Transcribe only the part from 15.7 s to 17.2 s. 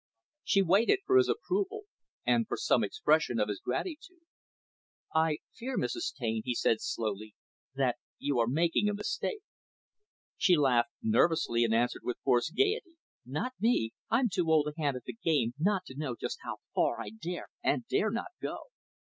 to know just how far I